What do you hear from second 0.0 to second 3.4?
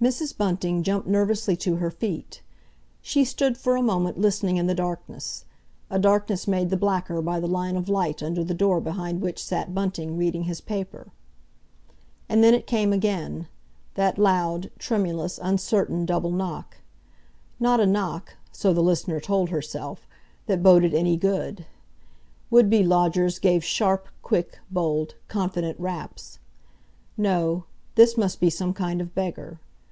Mr. Bunting jumped nervously to her feet. She